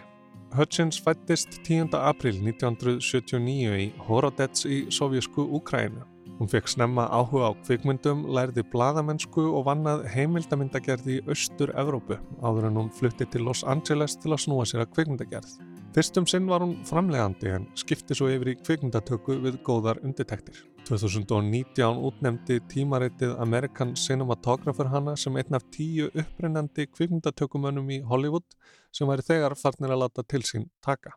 Hutchins 0.54 1.00
fættist 1.00 1.62
10. 1.64 1.96
april 1.96 2.42
1979 2.44 3.78
í 3.80 3.86
Horodets 4.10 4.68
í 4.68 4.84
sovjasku 4.92 5.46
Úkrænu. 5.56 6.04
Hún 6.36 6.52
fekk 6.52 6.68
snemma 6.68 7.08
áhuga 7.16 7.48
á 7.48 7.52
kvikmyndum, 7.64 8.26
lærði 8.28 8.66
bladamennsku 8.74 9.46
og 9.56 9.70
vannað 9.70 10.04
heimildamindagerði 10.12 11.22
í 11.22 11.24
Östur-Evrópu 11.32 12.20
áður 12.44 12.68
en 12.68 12.82
hún 12.82 12.92
flutti 12.92 13.30
til 13.30 13.48
Los 13.48 13.64
Angeles 13.64 14.18
til 14.20 14.34
að 14.36 14.44
snúa 14.50 14.68
sér 14.68 14.84
að 14.84 14.92
kvikmyndagerð. 14.98 15.56
Fyrstum 15.94 16.26
sinn 16.26 16.48
var 16.50 16.64
hún 16.66 16.80
framlegandi 16.90 17.52
en 17.54 17.66
skipti 17.78 18.16
svo 18.18 18.26
yfir 18.34 18.50
í 18.50 18.54
kvikmyndatöku 18.58 19.36
við 19.44 19.60
góðar 19.62 20.00
undirtektir. 20.02 20.56
2019 20.88 22.00
útnemdi 22.08 22.56
tímaritið 22.72 23.36
American 23.44 23.92
Cinematographer 23.94 24.90
hana 24.90 25.14
sem 25.14 25.36
einn 25.38 25.54
af 25.54 25.68
tíu 25.76 26.08
upprennandi 26.10 26.88
kvikmyndatökumönnum 26.90 27.92
í 27.94 28.00
Hollywood 28.10 28.58
sem 28.90 29.06
væri 29.06 29.28
þegar 29.28 29.54
farnir 29.60 29.94
að 29.94 30.02
láta 30.02 30.26
til 30.26 30.42
sín 30.50 30.66
taka. 30.82 31.14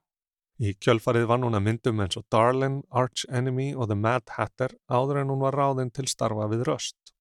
Í 0.61 0.75
kjölfarið 0.76 1.25
vann 1.30 1.49
hún 1.49 1.56
að 1.56 1.64
myndum 1.71 2.02
eins 2.04 2.21
og 2.21 2.26
Darlin, 2.28 2.83
Arch 2.92 3.25
Enemy 3.33 3.71
og 3.73 3.88
The 3.88 3.97
Mad 3.97 4.28
Hatter 4.37 4.76
áður 4.92 5.23
en 5.23 5.33
hún 5.33 5.40
var 5.47 5.56
ráðinn 5.56 5.92
til 5.97 6.04
starfa 6.12 6.50
við 6.52 6.66
röst. 6.68 7.14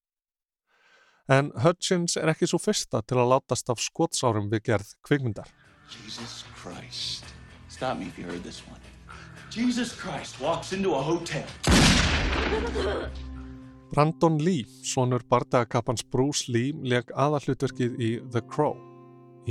En 1.31 1.53
Hutchins 1.63 2.19
er 2.19 2.33
ekki 2.35 2.51
svo 2.51 2.59
fyrsta 2.59 2.99
til 3.07 3.15
að 3.23 3.31
látast 3.37 3.71
af 3.71 3.79
skotsárum 3.79 4.51
við 4.51 4.67
gerð 4.73 4.91
kvikmyndar. 5.07 5.47
Jesus 5.87 6.43
Christ. 6.59 7.34
Stop 7.75 7.97
me 7.99 8.05
if 8.05 8.17
you 8.17 8.23
heard 8.23 8.41
this 8.41 8.61
one. 8.71 8.79
Jesus 9.49 9.91
Christ 9.91 10.39
walks 10.39 10.71
into 10.71 10.93
a 10.93 11.01
hotel. 11.01 11.43
Brandon 13.91 14.37
Lee, 14.37 14.65
sonur 14.81 15.19
bardagakappans 15.29 16.05
Bruce 16.09 16.47
Lee, 16.47 16.71
leg 16.71 17.11
aðallutverkið 17.11 17.99
í 17.99 18.09
The 18.31 18.45
Crow. 18.47 18.79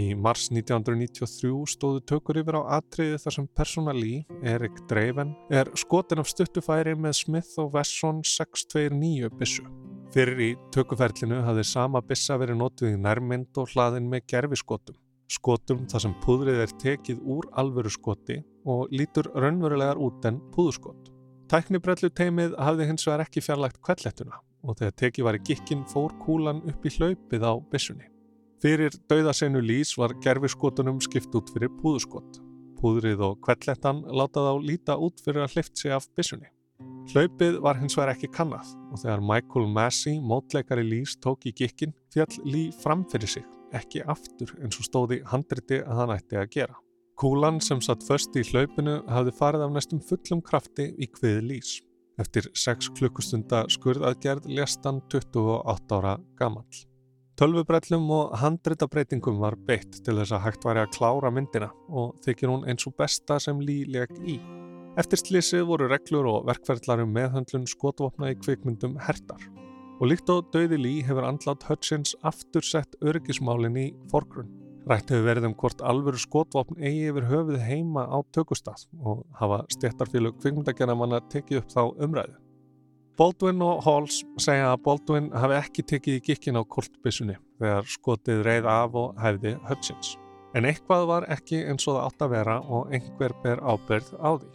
Í 0.00 0.06
mars 0.16 0.46
1993 0.48 1.52
stóðu 1.74 2.00
tökur 2.08 2.40
yfir 2.40 2.62
á 2.64 2.80
atriði 2.80 3.20
þar 3.26 3.36
sem 3.36 3.50
persóna 3.60 3.92
Lee, 3.92 4.24
Erik 4.40 4.80
Draven, 4.88 5.36
er 5.52 5.68
skotin 5.76 6.24
af 6.24 6.32
stuttufæri 6.32 6.96
með 6.96 7.18
Smith 7.20 7.60
og 7.60 7.76
Wesson 7.76 8.24
629 8.24 9.34
bissu. 9.36 9.68
Fyrir 10.16 10.40
í 10.40 10.52
tökuferlinu 10.72 11.44
hafði 11.44 11.68
sama 11.76 12.00
bissa 12.00 12.40
verið 12.40 12.62
notuð 12.64 12.94
í 12.96 13.00
nærmynd 13.04 13.60
og 13.60 13.76
hlaðin 13.76 14.08
með 14.08 14.30
gerfiskotum. 14.32 14.96
Skotum 15.32 15.86
þar 15.88 16.04
sem 16.04 16.14
púðrið 16.24 16.62
er 16.66 16.72
tekið 16.80 17.20
úr 17.34 17.48
alvöru 17.60 17.92
skoti 17.92 18.40
og 18.68 18.92
lítur 18.92 19.30
raunverulegar 19.32 20.00
út 20.00 20.24
en 20.28 20.40
púðuskott. 20.52 21.10
Tæknibrellu 21.48 22.10
teimið 22.16 22.56
hafði 22.60 22.88
hins 22.88 23.06
vegar 23.08 23.24
ekki 23.24 23.42
fjarlægt 23.44 23.80
kvellettuna 23.84 24.40
og 24.64 24.78
þegar 24.78 24.96
tekið 25.00 25.26
var 25.28 25.38
í 25.38 25.44
gikkin 25.44 25.84
fór 25.88 26.14
kúlan 26.22 26.62
upp 26.68 26.84
í 26.84 26.92
hlaupið 26.96 27.44
á 27.44 27.52
bissunni. 27.72 28.08
Fyrir 28.64 28.96
dauðaseinu 29.12 29.60
lís 29.60 29.92
var 30.00 30.14
gerfiskotunum 30.24 31.00
skipt 31.04 31.34
út 31.36 31.52
fyrir 31.52 31.72
púðuskott. 31.80 32.40
Púðrið 32.80 33.24
og 33.28 33.40
kvellettan 33.44 34.02
látað 34.08 34.48
á 34.48 34.54
líta 34.60 34.96
út 35.00 35.20
fyrir 35.24 35.44
að 35.44 35.56
hlift 35.56 35.76
sig 35.80 35.92
af 35.92 36.08
bissunni. 36.16 36.48
Hlaupið 37.12 37.60
var 37.64 37.76
hins 37.80 37.96
vegar 37.96 38.14
ekki 38.14 38.30
kannað 38.32 38.70
og 38.90 39.02
þegar 39.02 39.24
Michael 39.28 39.68
Massey, 39.72 40.16
mótleikari 40.20 40.84
Lís, 40.86 41.12
tók 41.20 41.44
í 41.48 41.52
gikkin 41.52 41.92
fjall 42.12 42.40
Lee 42.48 42.72
fram 42.80 43.04
fyrir 43.12 43.30
sig, 43.36 43.44
ekki 43.74 44.04
aftur 44.06 44.54
eins 44.60 44.78
og 44.80 44.88
stóði 44.88 45.20
handriti 45.30 45.80
að 45.82 46.00
hann 46.02 46.14
ætti 46.16 46.40
að 46.40 46.50
gera. 46.56 46.78
Kúlan 47.20 47.60
sem 47.62 47.78
satt 47.84 48.02
först 48.02 48.34
í 48.34 48.42
hlaupinu 48.48 49.00
hafði 49.06 49.34
farið 49.38 49.66
af 49.66 49.74
næstum 49.74 50.00
fullum 50.02 50.40
krafti 50.42 50.88
í 50.98 51.06
kviði 51.10 51.44
Lís. 51.46 51.76
Eftir 52.18 52.48
6 52.54 52.92
klukkustunda 52.98 53.64
skurðaðgerð 53.74 54.48
lest 54.50 54.82
hann 54.86 55.00
28 55.10 55.94
ára 55.98 56.16
gamall. 56.38 56.82
Tölvubrellum 57.34 58.04
og 58.14 58.36
handritabreitingum 58.38 59.40
var 59.42 59.56
beitt 59.66 59.98
til 60.06 60.14
þess 60.20 60.36
að 60.36 60.44
hægt 60.44 60.66
væri 60.66 60.84
að 60.84 60.92
klára 60.94 61.32
myndina 61.34 61.72
og 61.90 62.14
þykir 62.26 62.52
hún 62.52 62.68
eins 62.70 62.86
og 62.86 62.94
besta 62.98 63.40
sem 63.42 63.58
Lee 63.58 63.88
leg 63.90 64.14
í. 64.22 64.38
Eftir 64.98 65.18
slísið 65.18 65.64
voru 65.66 65.88
reglur 65.90 66.30
og 66.30 66.46
verkferðlarum 66.46 67.10
meðhöndlun 67.14 67.66
skotvopna 67.66 68.30
í 68.30 68.38
kvikmyndum 68.38 68.94
hertar. 69.02 69.42
Og 70.00 70.10
líkt 70.10 70.30
og 70.32 70.48
döði 70.50 70.80
Lý 70.80 70.94
hefur 71.06 71.26
andlátt 71.28 71.64
Hutchins 71.68 72.16
aftur 72.26 72.66
sett 72.66 72.96
öryggismálinn 73.04 73.76
í 73.78 73.88
forgrunn. 74.10 74.50
Rætt 74.90 75.12
hefur 75.12 75.28
verið 75.28 75.46
um 75.48 75.54
hvort 75.56 75.84
alvöru 75.86 76.18
skotvopn 76.20 76.80
eigi 76.82 77.06
yfir 77.12 77.28
höfuð 77.30 77.60
heima 77.62 78.04
á 78.10 78.18
tökustaf 78.34 78.82
og 79.00 79.22
hafa 79.38 79.62
stéttarfílu 79.72 80.34
kvikmyndagjana 80.40 80.98
manna 80.98 81.22
tekið 81.32 81.62
upp 81.62 81.70
þá 81.72 81.82
umræðu. 82.04 82.36
Baldwin 83.14 83.62
og 83.62 83.80
Halls 83.86 84.18
segja 84.42 84.72
að 84.72 84.82
Baldwin 84.84 85.30
hafi 85.32 85.56
ekki 85.60 85.86
tekið 85.94 86.18
í 86.18 86.22
gikkin 86.28 86.58
á 86.58 86.62
koltbissunni 86.66 87.38
þegar 87.62 87.88
skotið 87.94 88.44
reið 88.48 88.70
af 88.74 88.98
og 88.98 89.16
hæfði 89.22 89.54
Hutchins. 89.70 90.16
En 90.58 90.66
eitthvað 90.66 91.06
var 91.08 91.30
ekki 91.30 91.62
eins 91.64 91.86
og 91.86 91.96
það 91.96 92.04
átt 92.08 92.26
að 92.26 92.34
vera 92.34 92.60
og 92.66 92.90
einhver 92.90 93.38
ber 93.46 93.62
ábyrð 93.62 94.12
á 94.18 94.30
því. 94.42 94.50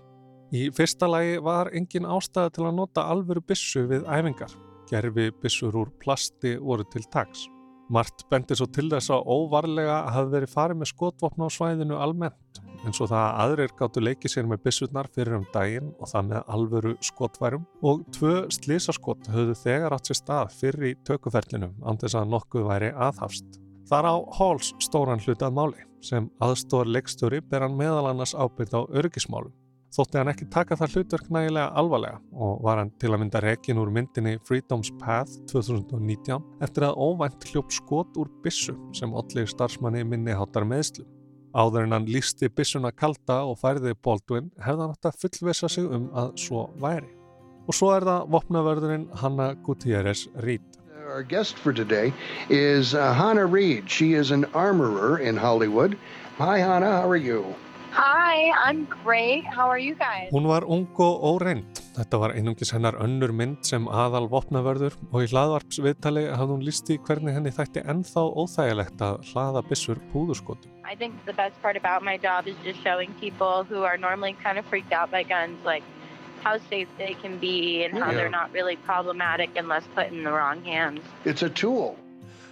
Í 0.59 0.69
fyrsta 0.75 1.07
lagi 1.07 1.37
var 1.45 1.71
engin 1.71 2.07
ástæða 2.09 2.51
til 2.53 2.67
að 2.67 2.81
nota 2.83 3.07
alvöru 3.07 3.41
bissu 3.47 3.87
við 3.87 4.03
æfingar. 4.05 4.51
Gerfi 4.89 5.29
bissur 5.41 5.75
úr 5.77 5.93
plasti 6.01 6.55
voru 6.57 6.85
til 6.89 7.05
tags. 7.13 7.45
Mart 7.89 8.25
bendi 8.29 8.53
svo 8.57 8.67
til 8.69 8.89
þess 8.91 9.09
að 9.13 9.29
óvarlega 9.33 10.01
hafi 10.13 10.33
verið 10.33 10.51
farið 10.53 10.77
með 10.79 10.89
skotvopna 10.91 11.47
á 11.49 11.55
svæðinu 11.55 11.97
almennt, 11.97 12.59
eins 12.85 12.99
og 13.01 13.09
það 13.09 13.23
að 13.23 13.39
aðrir 13.43 13.73
gáttu 13.79 14.03
leikið 14.03 14.33
sér 14.33 14.49
með 14.49 14.61
bissurnar 14.67 15.09
fyrir 15.15 15.39
um 15.39 15.47
daginn 15.53 15.89
og 15.97 16.11
það 16.11 16.27
með 16.29 16.51
alvöru 16.55 16.93
skotværum 17.07 17.65
og 17.81 18.03
tvö 18.13 18.35
slísaskott 18.53 19.31
höfðu 19.33 19.57
þegar 19.63 19.97
átt 19.97 20.11
sér 20.11 20.19
stað 20.21 20.53
fyrir 20.59 20.91
í 20.91 20.95
tökuferlinum 21.09 21.73
þess 22.03 22.19
að 22.21 22.29
nokkuð 22.35 22.69
væri 22.69 22.91
aðhafst. 22.93 23.57
Þar 23.89 24.05
á 24.05 24.15
Halls 24.37 24.73
stóran 24.85 25.25
hlutað 25.25 25.57
máli 25.57 25.85
sem 26.05 26.29
aðstór 26.45 26.85
leikstöri 26.93 27.41
ber 27.41 27.65
hann 27.65 27.77
meðal 27.77 28.11
annars 28.11 28.37
ábyrð 28.37 28.77
á 28.77 28.81
örgismálum 29.01 29.55
þótti 29.95 30.19
hann 30.19 30.31
ekki 30.31 30.47
taka 30.53 30.77
það 30.79 30.95
hlutverk 30.95 31.29
nægilega 31.33 31.69
alvarlega 31.81 32.19
og 32.33 32.63
var 32.65 32.81
hann 32.81 32.91
til 33.01 33.11
að 33.13 33.21
mynda 33.23 33.41
rekin 33.43 33.79
úr 33.81 33.91
myndinni 33.93 34.35
Freedom's 34.47 34.91
Path 35.01 35.39
2019 35.51 36.43
eftir 36.65 36.85
að 36.87 36.99
óvænt 36.99 37.47
hljóp 37.49 37.73
skot 37.73 38.19
úr 38.21 38.29
bissu 38.43 38.75
sem 38.95 39.13
allir 39.17 39.49
starfsmanni 39.49 40.03
minni 40.05 40.35
hátar 40.37 40.67
meðslu. 40.69 41.05
Áður 41.57 41.87
en 41.87 41.95
hann 41.97 42.09
lísti 42.09 42.49
bissuna 42.53 42.91
kalda 42.93 43.41
og 43.49 43.57
færði 43.57 43.95
Baldwin 44.05 44.51
hefði 44.61 44.85
hann 44.85 44.93
átt 44.93 45.09
að 45.09 45.23
fullvisa 45.23 45.69
sig 45.69 45.87
um 45.89 46.11
að 46.13 46.35
svo 46.37 46.67
væri. 46.81 47.09
Og 47.65 47.77
svo 47.77 47.89
er 47.93 48.05
það 48.05 48.27
vopnavörðurinn 48.35 49.07
Hanna 49.21 49.53
Gutierrez 49.65 50.27
Reed. 50.45 50.61
Our 51.09 51.23
guest 51.23 51.57
for 51.57 51.73
today 51.73 52.13
is 52.49 52.93
uh, 52.93 53.13
Hannah 53.13 53.47
Reed. 53.47 53.89
She 53.89 54.13
is 54.13 54.29
an 54.29 54.45
armorer 54.53 55.17
in 55.17 55.37
Hollywood. 55.37 55.97
Hi 56.37 56.59
Hannah, 56.59 57.01
how 57.01 57.09
are 57.09 57.17
you? 57.17 57.55
Hi, 57.91 58.51
I'm 58.53 58.85
great. 59.03 59.45
How 59.45 59.67
are 59.67 59.79
you 59.79 59.95
guys? 59.95 60.29
Hún 60.31 60.47
var 60.47 60.63
ung 60.63 60.87
og 60.97 61.23
óreind. 61.23 61.81
Þetta 61.97 62.19
var 62.21 62.33
einungis 62.37 62.71
hennar 62.71 62.95
önnur 63.01 63.33
mynd 63.33 63.65
sem 63.65 63.87
aðal 63.89 64.29
vopnavörður 64.29 64.93
og 65.09 65.23
í 65.25 65.29
hlaðvarpsviðtali 65.31 66.27
hafði 66.29 66.53
hún 66.53 66.65
lísti 66.67 66.99
hvernig 67.07 67.33
henni 67.33 67.51
þætti 67.51 67.83
ennþá 67.89 68.23
óþægilegt 68.43 69.01
að 69.01 69.17
hlaða 69.31 69.63
bissur 69.67 70.01
púðurskotum. 70.13 70.71
I 70.85 70.95
think 70.95 71.17
the 71.25 71.33
best 71.33 71.59
part 71.61 71.75
about 71.75 72.03
my 72.03 72.17
job 72.17 72.47
is 72.47 72.55
just 72.63 72.79
showing 72.83 73.13
people 73.19 73.65
who 73.65 73.83
are 73.83 73.97
normally 73.97 74.35
kind 74.43 74.57
of 74.57 74.65
freaked 74.65 74.93
out 74.93 75.11
by 75.11 75.23
guns 75.23 75.57
like 75.65 75.83
how 76.43 76.57
safe 76.69 76.87
they 76.97 77.15
can 77.21 77.37
be 77.39 77.83
and 77.83 77.97
how 77.97 78.11
yeah. 78.11 78.17
they're 78.17 78.29
not 78.29 78.53
really 78.53 78.77
problematic 78.85 79.49
unless 79.57 79.83
put 79.95 80.07
in 80.07 80.23
the 80.23 80.31
wrong 80.31 80.63
hands. 80.63 81.01
It's 81.25 81.41
a 81.41 81.49
tool. 81.49 81.97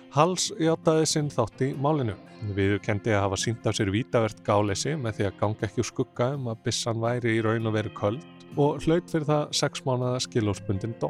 Hals 0.10 0.52
játaði 0.60 1.06
sinn 1.06 1.30
þátt 1.30 1.62
í 1.62 1.76
málinu. 1.78 2.18
Við 2.58 2.78
kendi 2.86 3.14
að 3.16 3.24
hafa 3.26 3.38
sínt 3.42 3.66
af 3.66 3.76
sér 3.78 3.90
vítavert 3.94 4.44
gálesi 4.46 4.94
með 5.00 5.18
því 5.18 5.26
að 5.28 5.38
ganga 5.40 5.66
ekki 5.68 5.82
úr 5.82 5.88
skugga 5.90 6.28
um 6.36 6.50
að 6.52 6.60
bissan 6.68 7.00
væri 7.02 7.38
í 7.38 7.42
raun 7.46 7.70
og 7.70 7.74
veru 7.74 7.94
köld 7.98 8.26
og 8.58 8.84
hlaut 8.86 9.10
fyrir 9.10 9.26
það 9.28 9.56
6 9.60 9.84
mánuða 9.88 10.20
skilórsbundin 10.26 10.94
dó. 11.02 11.10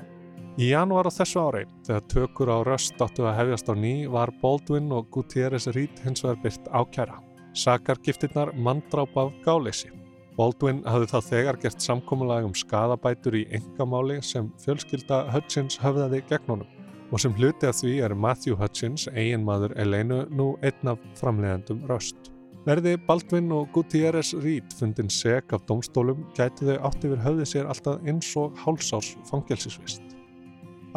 Í 0.58 0.72
janúar 0.72 1.06
á 1.06 1.14
þessu 1.14 1.44
ári, 1.44 1.66
þegar 1.86 2.08
tökur 2.10 2.50
á 2.50 2.58
röst 2.66 3.04
áttu 3.04 3.28
að 3.28 3.38
hefjast 3.42 3.70
á 3.70 3.76
ný, 3.78 3.94
var 4.10 4.32
Baldwin 4.42 4.90
og 4.96 5.12
Gutierrez 5.14 5.68
Reed 5.76 6.00
hins 6.02 6.24
vegar 6.26 6.40
byrt 6.42 6.72
ákjæra. 6.74 7.20
Sakargiftirnar 7.54 8.56
manndráp 8.56 9.14
af 9.22 9.36
gálesi. 9.46 9.92
Baldwin 10.38 10.82
hafði 10.88 11.12
þá 11.12 11.20
þegar 11.28 11.62
gert 11.62 11.86
samkómulag 11.86 12.48
um 12.50 12.58
skadabætur 12.58 13.38
í 13.38 13.46
engamáli 13.60 14.18
sem 14.26 14.50
fjölskylda 14.64 15.28
Hutchins 15.36 15.78
höfðaði 15.82 16.24
gegn 16.30 16.56
honum 16.56 16.77
og 17.12 17.22
sem 17.22 17.36
hluti 17.38 17.68
af 17.68 17.78
því 17.80 17.94
er 18.06 18.16
Matthew 18.16 18.58
Hutchins, 18.60 19.08
eiginmaður 19.14 19.76
Eleinu, 19.80 20.26
nú 20.34 20.56
einn 20.66 20.92
af 20.92 21.00
framleiðandum 21.20 21.86
röst. 21.90 22.32
Verði 22.68 22.98
Baldwin 23.08 23.48
og 23.56 23.70
Gutierrez 23.72 24.34
Reed 24.44 24.74
fundin 24.76 25.08
seg 25.14 25.54
af 25.56 25.64
domstólum 25.70 26.26
gæti 26.36 26.68
þau 26.68 26.90
átt 26.90 27.06
yfir 27.08 27.24
höfði 27.24 27.48
sér 27.48 27.72
alltaf 27.72 28.04
eins 28.04 28.34
og 28.36 28.60
hálsárs 28.60 29.14
fangelsisvist. 29.30 30.04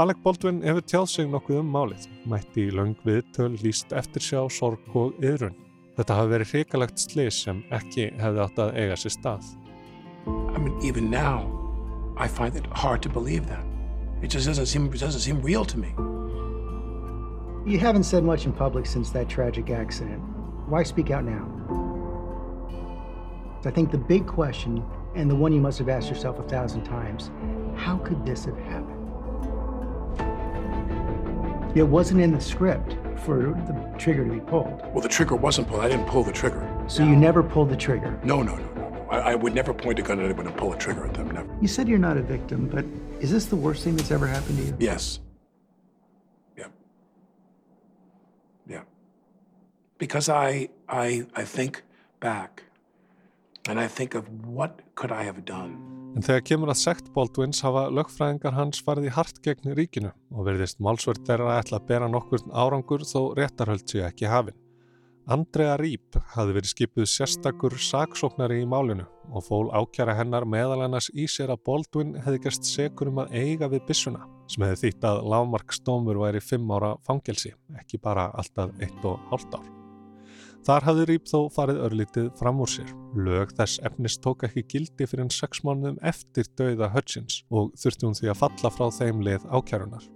Alec 0.00 0.19
Baldwin 0.25 0.62
hefur 0.67 0.83
tjáð 0.83 1.09
sig 1.12 1.31
nokkuð 1.31 1.62
um 1.62 1.71
málið, 1.71 2.09
mætti 2.26 2.67
í 2.67 2.75
löng 2.75 2.99
viðtöl 3.07 3.52
líst 3.62 3.95
eftirsjá, 3.95 4.43
sorg 4.50 4.99
og 4.99 5.14
yðrun. 5.23 5.55
Þetta 5.99 6.19
hafi 6.19 6.35
verið 6.35 6.55
hrikalegt 6.55 7.02
slis 7.07 7.43
sem 7.45 7.62
ekki 7.71 8.11
hefði 8.19 8.47
átt 8.47 8.62
að 8.67 8.76
eiga 8.81 8.99
sér 8.99 9.19
stað. 9.19 9.50
I 10.26 10.59
mean, 10.59 10.75
even 10.83 11.11
now, 11.11 11.47
I 12.19 12.26
find 12.26 12.57
it 12.57 12.67
hard 12.73 13.02
to 13.02 13.09
believe 13.09 13.47
that. 13.47 13.70
It 14.23 14.29
just 14.29 14.47
doesn't 14.47 14.67
seem 14.67 14.87
it 14.93 15.00
doesn't 15.00 15.21
seem 15.21 15.41
real 15.41 15.65
to 15.65 15.79
me. 15.79 15.95
You 17.71 17.79
haven't 17.79 18.05
said 18.05 18.25
much 18.25 18.47
in 18.47 18.53
public 18.53 18.87
since 18.87 19.11
that 19.11 19.29
tragic 19.29 19.71
accident. 19.71 20.21
Why 20.69 20.83
speak 20.83 21.11
out 21.11 21.25
now? 21.25 21.47
I 23.65 23.71
think 23.71 23.91
the 23.91 23.99
big 23.99 24.27
question, 24.27 24.83
and 25.15 25.31
the 25.31 25.35
one 25.35 25.53
you 25.53 25.61
must 25.61 25.79
have 25.79 25.89
asked 25.89 26.09
yourself 26.09 26.39
a 26.39 26.43
thousand 26.45 26.85
times, 26.85 27.31
how 27.77 27.99
could 27.99 28.25
this 28.25 28.47
have 28.47 28.57
happened? 28.57 28.97
It 31.77 31.83
wasn't 31.83 32.21
in 32.21 32.33
the 32.33 32.41
script 32.41 32.97
for 33.21 33.55
the 33.67 33.95
trigger 33.99 34.25
to 34.25 34.33
be 34.33 34.41
pulled. 34.41 34.83
Well, 34.93 35.03
the 35.03 35.09
trigger 35.09 35.37
wasn't 35.37 35.69
pulled. 35.69 35.81
I 35.81 35.89
didn't 35.89 36.07
pull 36.07 36.25
the 36.25 36.33
trigger. 36.33 36.67
So 36.89 37.05
you 37.05 37.15
never 37.15 37.43
pulled 37.43 37.69
the 37.69 37.77
trigger? 37.77 38.19
No, 38.25 38.43
no, 38.43 38.57
no, 38.57 38.75
no. 38.75 38.80
I, 39.11 39.33
I 39.33 39.35
would 39.35 39.55
never 39.55 39.75
point 39.75 39.99
a 39.99 40.02
gun 40.02 40.21
at 40.21 40.25
anyone 40.25 40.47
and 40.47 40.57
pull 40.57 40.73
a 40.73 40.79
trigger 40.79 41.05
at 41.07 41.14
them. 41.14 41.31
Never. 41.31 41.50
You 41.61 41.69
said 41.69 41.88
you're 41.88 41.99
not 41.99 42.17
a 42.17 42.23
victim, 42.23 42.69
but 42.69 42.85
is 43.21 43.31
this 43.31 43.47
the 43.47 43.57
worst 43.57 43.85
thing 43.85 43.97
that's 43.97 44.11
ever 44.11 44.26
happened 44.26 44.59
to 44.59 44.64
you? 44.64 44.76
Yes. 44.79 45.21
Yeah. 46.57 46.69
Yeah. 48.69 48.83
Because 49.99 50.29
I 50.29 50.69
I 50.88 51.26
I 51.35 51.45
think 51.45 51.83
back 52.21 52.62
and 53.69 53.81
I 53.81 53.88
think 53.88 54.14
of 54.14 54.25
what 54.47 54.81
could 54.95 55.12
I 55.12 55.25
have 55.25 55.45
done. 55.45 55.73
En 56.17 56.25
þegar 56.26 56.43
kemur 56.43 56.71
að 56.73 56.81
sekt 56.81 57.12
Baldwins 57.14 57.61
hafa 57.62 57.85
lögfræðingar 57.95 58.57
hans 58.57 58.81
farið 58.83 59.11
í 59.11 59.12
hart 59.14 59.37
gegn 59.45 59.76
ríkinu 59.79 60.11
og 60.35 60.49
verðist 60.49 60.81
málsvörð 60.83 61.23
þeirra 61.29 61.61
ætla 61.61 61.79
að 61.79 61.87
bera 61.87 62.09
nokkur 62.11 62.43
árangur 62.50 63.05
þó 63.07 63.31
réttarhöld 63.38 63.87
séu 63.87 64.02
ekki 64.09 64.26
hafinn. 64.26 64.59
Andrea 65.31 65.77
Rýp 65.79 66.17
hafði 66.33 66.55
verið 66.57 66.71
skipuð 66.73 67.05
sérstakur 67.07 67.77
saksóknari 67.79 68.65
í 68.65 68.67
málinu 68.67 69.05
og 69.31 69.45
fól 69.47 69.69
ákjara 69.71 70.17
hennar 70.19 70.43
meðal 70.43 70.81
annars 70.89 71.07
í 71.15 71.29
sér 71.31 71.53
að 71.55 71.61
Baldwin 71.69 72.17
hefði 72.25 72.41
gerst 72.49 72.67
segur 72.67 73.13
um 73.13 73.21
að 73.23 73.37
eiga 73.39 73.69
við 73.71 73.85
bissuna 73.93 74.27
sem 74.51 74.67
hefði 74.67 74.91
þýtt 74.91 75.07
að 75.13 75.23
lámarkstómur 75.31 76.19
væri 76.25 76.43
fimm 76.43 76.75
ára 76.75 76.97
fangelsi, 77.07 77.55
ekki 77.79 78.03
bara 78.03 78.27
alltaf 78.35 78.75
eitt 78.83 79.07
og 79.07 79.23
hálft 79.31 79.55
ár. 79.55 79.69
Þar 80.67 80.91
hafði 80.91 81.09
Rýp 81.13 81.31
þó 81.31 81.39
farið 81.55 81.83
örlítið 81.87 82.31
fram 82.41 82.59
úr 82.67 82.75
sér. 82.75 82.91
Lög 83.15 83.55
þess 83.55 83.79
efnis 83.87 84.19
tók 84.19 84.43
ekki 84.51 84.67
gildi 84.67 85.07
fyrir 85.07 85.29
en 85.29 85.37
sex 85.37 85.63
mánuðum 85.63 86.03
eftir 86.11 86.51
dauða 86.59 86.91
Hutchins 86.91 87.45
og 87.55 87.71
þurfti 87.79 88.09
hún 88.09 88.19
því 88.19 88.35
að 88.35 88.43
falla 88.43 88.75
frá 88.75 88.91
þeim 88.99 89.23
leið 89.31 89.47
ákjarunar. 89.47 90.11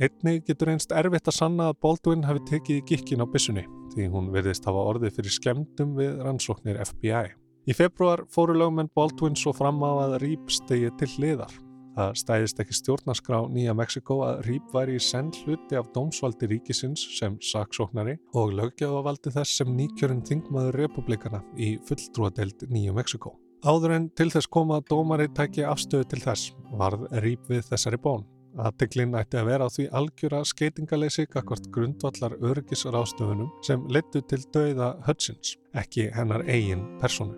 Einni 0.00 0.38
getur 0.40 0.70
einst 0.72 0.94
erfitt 0.96 1.28
að 1.28 1.34
sanna 1.36 1.66
að 1.68 1.80
Baldwin 1.84 2.22
hafi 2.24 2.40
tekið 2.48 2.78
gikkin 2.88 3.20
á 3.20 3.28
bissunni 3.28 3.66
því 3.92 4.06
hún 4.14 4.30
verðist 4.32 4.64
hafa 4.64 4.84
orðið 4.94 5.18
fyrir 5.18 5.34
skemdum 5.34 5.90
við 5.98 6.22
rannsóknir 6.24 6.78
FBI. 6.86 7.34
Í 7.68 7.76
februar 7.76 8.22
fóru 8.32 8.54
lögmenn 8.56 8.88
Baldwin 8.96 9.36
svo 9.36 9.52
fram 9.52 9.82
á 9.84 9.92
að 10.06 10.14
Rýp 10.22 10.48
stegi 10.56 10.88
til 10.96 11.10
hliðar. 11.18 11.52
Það 11.98 12.16
stæðist 12.16 12.64
ekki 12.64 12.78
stjórnaskrá 12.78 13.42
Nýja 13.52 13.76
Mexiko 13.76 14.22
að 14.24 14.40
Rýp 14.46 14.72
væri 14.72 14.96
í 14.96 15.04
senn 15.04 15.28
hluti 15.42 15.76
af 15.76 15.92
dómsvaldi 15.92 16.48
ríkisins 16.48 17.04
sem 17.18 17.36
saksóknari 17.50 18.16
og 18.32 18.56
löggefavaldi 18.56 19.36
þess 19.36 19.60
sem 19.60 19.76
nýkjörinn 19.76 20.24
þingmaður 20.24 20.80
republikana 20.86 21.44
í 21.60 21.74
fulltrúadeld 21.84 22.70
Nýja 22.72 22.96
Mexiko. 22.96 23.36
Áður 23.68 23.98
en 23.98 24.10
til 24.16 24.30
þess 24.32 24.48
koma 24.48 24.80
að 24.80 24.92
dómari 24.94 25.28
tæki 25.36 25.68
afstöðu 25.68 26.08
til 26.08 26.24
þess 26.24 26.54
varð 26.72 27.10
Rýp 27.20 27.50
við 27.52 27.66
þessari 27.68 28.00
bón. 28.00 28.24
Aðteglinn 28.58 29.14
ætti 29.14 29.38
að 29.38 29.46
vera 29.46 29.66
á 29.66 29.70
því 29.70 29.84
algjöra 30.00 30.40
skeitingaleysi 30.48 31.26
kakvart 31.30 31.68
grundvallar 31.74 32.34
örgisráðstöfunum 32.42 33.52
sem 33.66 33.84
leittu 33.86 34.22
til 34.26 34.40
dauða 34.54 34.96
Hutchins, 35.06 35.54
ekki 35.74 36.08
hennar 36.16 36.42
eigin 36.48 36.82
personu. 37.02 37.36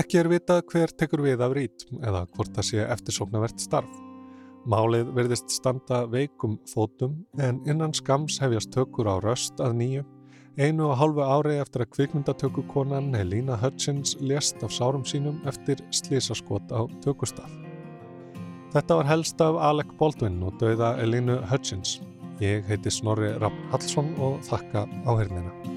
Ekki 0.00 0.18
er 0.20 0.28
vitað 0.28 0.64
hver 0.72 0.92
tekur 0.98 1.22
við 1.24 1.44
af 1.46 1.54
rít 1.56 1.86
eða 2.02 2.24
hvort 2.34 2.52
það 2.56 2.68
sé 2.70 2.84
eftirsóknavert 2.84 3.62
starf. 3.62 4.00
Málið 4.68 5.12
verðist 5.16 5.52
standa 5.52 6.04
veikum 6.10 6.58
fótum 6.68 7.20
en 7.40 7.60
innan 7.68 7.94
skams 7.94 8.40
hefjast 8.42 8.72
tökur 8.74 9.08
á 9.08 9.16
röst 9.22 9.60
að 9.64 9.76
nýju. 9.80 10.06
Einu 10.58 10.88
og 10.90 10.98
hálfu 11.00 11.24
ári 11.24 11.58
eftir 11.62 11.84
að 11.84 11.92
kvikmyndatökukonan 11.96 13.14
Helena 13.16 13.58
Hutchins 13.58 14.16
lést 14.20 14.62
af 14.62 14.74
sárum 14.74 15.06
sínum 15.06 15.40
eftir 15.48 15.82
slísaskot 15.90 16.74
á 16.74 16.86
tökustaf. 17.02 17.63
Þetta 18.74 18.96
var 18.98 19.06
helst 19.06 19.42
af 19.44 19.54
Alec 19.62 19.92
Baldwin 20.00 20.40
og 20.42 20.56
dauða 20.58 20.96
Elinu 21.04 21.36
Hutchins. 21.46 22.00
Ég 22.42 22.66
heiti 22.66 22.90
Snorri 22.90 23.30
Rapp 23.38 23.54
Hallsson 23.70 24.10
og 24.18 24.40
þakka 24.48 24.88
áhengina. 25.06 25.73